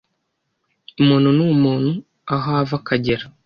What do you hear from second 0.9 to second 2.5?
umuntu n’umuntu aho